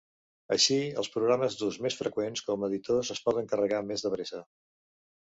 Així, 0.53 0.77
els 1.01 1.09
programes 1.17 1.59
d'ús 1.59 1.77
més 1.87 1.99
freqüent 2.01 2.41
com 2.49 2.65
a 2.69 2.73
editors 2.73 3.15
es 3.19 3.25
poden 3.29 3.55
carregar 3.55 3.87
més 3.93 4.09
de 4.11 4.17
pressa. 4.19 4.47